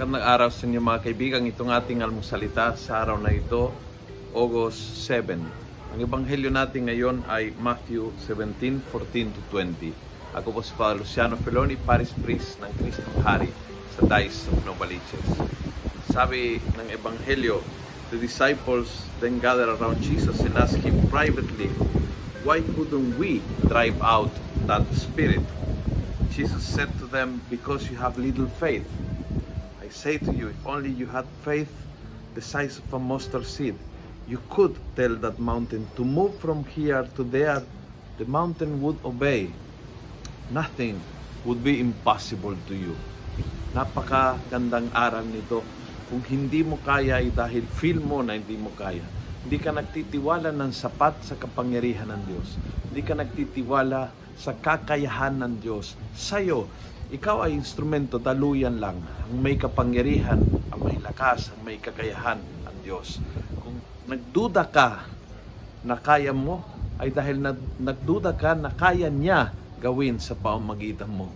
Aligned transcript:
Magandang 0.00 0.32
araw 0.32 0.48
sa 0.48 0.64
inyo 0.64 0.80
mga 0.80 1.04
kaibigan. 1.04 1.44
Itong 1.44 1.68
ating 1.68 2.00
almusalita 2.00 2.72
sa 2.72 3.04
araw 3.04 3.20
na 3.20 3.36
ito, 3.36 3.68
August 4.32 5.04
7. 5.04 5.36
Ang 5.92 6.00
ebanghelyo 6.00 6.48
natin 6.48 6.88
ngayon 6.88 7.20
ay 7.28 7.52
Matthew 7.60 8.08
17, 8.24 8.80
14 8.80 9.28
to 9.28 9.40
20. 9.52 9.92
Ako 10.40 10.56
po 10.56 10.64
si 10.64 10.72
Father 10.72 11.04
Luciano 11.04 11.36
Feloni, 11.36 11.76
Paris 11.76 12.16
Priest 12.16 12.56
ng 12.64 12.72
Kristong 12.80 13.20
Hari 13.20 13.52
sa 13.92 14.08
Dice 14.08 14.48
of 14.48 14.64
Novaliches. 14.64 15.36
Sabi 16.08 16.56
ng 16.80 16.88
ebanghelyo, 16.96 17.60
the 18.08 18.16
disciples 18.16 19.04
then 19.20 19.36
gathered 19.36 19.68
around 19.68 20.00
Jesus 20.00 20.40
and 20.40 20.56
asked 20.56 20.80
him 20.80 20.96
privately, 21.12 21.68
Why 22.40 22.64
couldn't 22.72 23.20
we 23.20 23.44
drive 23.68 24.00
out 24.00 24.32
that 24.64 24.88
spirit? 24.96 25.44
Jesus 26.32 26.64
said 26.64 26.88
to 26.96 27.06
them, 27.12 27.44
Because 27.52 27.92
you 27.92 28.00
have 28.00 28.16
little 28.16 28.48
faith. 28.56 28.88
I 29.90 29.92
say 29.92 30.22
to 30.22 30.30
you, 30.30 30.54
if 30.54 30.62
only 30.62 30.94
you 30.94 31.10
had 31.10 31.26
faith 31.42 31.66
the 32.38 32.40
size 32.40 32.78
of 32.78 32.94
a 32.94 33.00
mustard 33.02 33.42
seed, 33.42 33.74
you 34.30 34.38
could 34.46 34.78
tell 34.94 35.18
that 35.18 35.42
mountain 35.42 35.82
to 35.98 36.06
move 36.06 36.38
from 36.38 36.62
here 36.62 37.10
to 37.18 37.26
there. 37.26 37.58
The 38.14 38.24
mountain 38.30 38.78
would 38.86 39.02
obey. 39.02 39.50
Nothing 40.54 41.02
would 41.42 41.66
be 41.66 41.82
impossible 41.82 42.54
to 42.70 42.74
you. 42.78 42.94
Napakagandang 43.74 44.94
aral 44.94 45.26
nito. 45.26 45.66
Kung 46.06 46.22
hindi 46.22 46.62
mo 46.62 46.78
kaya 46.86 47.18
ay 47.18 47.34
dahil 47.34 47.66
feel 47.66 47.98
mo 47.98 48.22
na 48.22 48.38
hindi 48.38 48.54
mo 48.54 48.70
kaya. 48.78 49.02
Hindi 49.46 49.56
ka 49.56 49.70
nagtitiwala 49.72 50.52
ng 50.52 50.72
sapat 50.72 51.24
sa 51.24 51.34
kapangyarihan 51.36 52.12
ng 52.12 52.22
Diyos. 52.28 52.48
Hindi 52.90 53.02
ka 53.04 53.14
nagtitiwala 53.16 54.00
sa 54.36 54.52
kakayahan 54.56 55.40
ng 55.40 55.54
Diyos 55.60 55.96
sa'yo 56.16 56.68
ikaw 57.10 57.42
ay 57.42 57.58
instrumento, 57.58 58.22
daluyan 58.22 58.78
lang. 58.78 59.02
Ang 59.26 59.42
may 59.42 59.58
kapangyarihan, 59.58 60.38
ang 60.70 60.80
may 60.86 60.94
lakas, 61.02 61.50
ang 61.50 61.66
may 61.66 61.74
kakayahan, 61.82 62.38
ang 62.38 62.76
Diyos. 62.86 63.18
Kung 63.58 63.82
nagduda 64.06 64.70
ka 64.70 65.10
na 65.82 65.98
kaya 65.98 66.30
mo, 66.30 66.62
ay 67.02 67.10
dahil 67.10 67.42
nagduda 67.82 68.30
ka 68.38 68.54
na 68.54 68.70
kaya 68.70 69.10
niya 69.10 69.50
gawin 69.82 70.22
sa 70.22 70.38
pamamagitan 70.38 71.10
mo. 71.10 71.34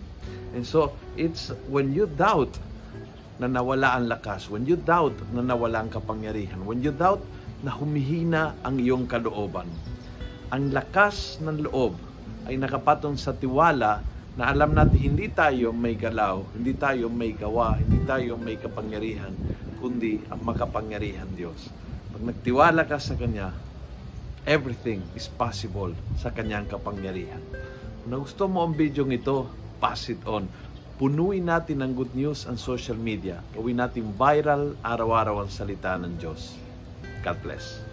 And 0.55 0.63
so, 0.63 0.95
it's 1.19 1.51
when 1.67 1.91
you 1.91 2.07
doubt 2.07 2.55
na 3.35 3.51
nawala 3.51 3.99
ang 3.99 4.07
lakas, 4.07 4.47
when 4.47 4.63
you 4.63 4.79
doubt 4.79 5.19
na 5.35 5.43
nawala 5.43 5.83
ang 5.83 5.91
kapangyarihan, 5.91 6.63
when 6.63 6.79
you 6.79 6.95
doubt 6.95 7.19
na 7.63 7.71
humihina 7.71 8.57
ang 8.65 8.81
iyong 8.81 9.07
kalooban, 9.07 9.69
ang 10.51 10.73
lakas 10.73 11.39
ng 11.39 11.69
loob 11.69 11.95
ay 12.45 12.59
nakapatong 12.59 13.17
sa 13.17 13.33
tiwala 13.33 14.03
na 14.35 14.51
alam 14.51 14.75
natin 14.75 14.99
hindi 15.15 15.31
tayo 15.31 15.71
may 15.71 15.95
galaw, 15.95 16.43
hindi 16.51 16.75
tayo 16.75 17.07
may 17.07 17.31
gawa, 17.31 17.79
hindi 17.79 18.03
tayo 18.03 18.35
may 18.35 18.59
kapangyarihan, 18.59 19.31
kundi 19.79 20.19
ang 20.27 20.43
makapangyarihan 20.43 21.31
Diyos. 21.33 21.71
Pag 22.11 22.35
nagtiwala 22.35 22.83
ka 22.83 22.99
sa 22.99 23.15
Kanya, 23.15 23.55
everything 24.43 24.99
is 25.15 25.31
possible 25.31 25.95
sa 26.19 26.35
Kanyang 26.35 26.67
kapangyarihan. 26.67 27.39
Kung 28.03 28.11
nagusto 28.11 28.45
mo 28.51 28.67
ang 28.67 28.75
video 28.75 29.07
ito, 29.07 29.47
pass 29.79 30.11
it 30.11 30.19
on. 30.27 30.45
Punuin 30.95 31.47
natin 31.47 31.83
ng 31.83 31.91
good 31.91 32.11
news 32.15 32.47
ang 32.47 32.55
social 32.55 32.95
media. 32.95 33.43
Gawin 33.51 33.79
natin 33.79 34.15
viral 34.15 34.79
araw-araw 34.79 35.43
ang 35.43 35.51
salita 35.51 35.95
ng 35.99 36.15
Diyos. 36.19 36.64
God 37.25 37.41
bless. 37.41 37.84